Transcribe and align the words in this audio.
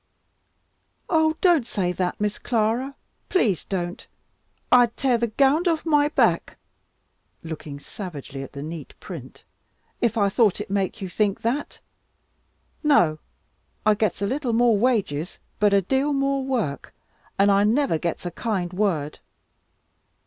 "Oh 1.11 1.37
don't 1.41 1.67
say 1.67 1.91
that, 1.91 2.19
Miss 2.19 2.39
Clara, 2.39 2.95
please 3.29 3.65
don't! 3.65 4.07
I'd 4.71 4.97
tear 4.97 5.19
the 5.19 5.27
gownd 5.27 5.67
off 5.67 5.85
my 5.85 6.09
back" 6.09 6.57
looking 7.43 7.79
savagely 7.79 8.41
at 8.41 8.53
the 8.53 8.63
neat 8.63 8.95
print 8.99 9.43
"if 10.01 10.17
I 10.17 10.27
thought 10.27 10.59
it 10.59 10.71
make 10.71 11.03
you 11.03 11.07
think 11.07 11.41
that. 11.41 11.81
No, 12.81 13.19
I 13.85 13.93
gets 13.93 14.23
a 14.23 14.25
little 14.25 14.53
more 14.53 14.75
wages, 14.75 15.37
but 15.59 15.71
a 15.71 15.83
deal 15.83 16.13
more 16.13 16.43
work, 16.43 16.95
and 17.37 17.51
I 17.51 17.63
never 17.63 17.99
gets 17.99 18.25
a 18.25 18.31
kind 18.31 18.73
word. 18.73 19.19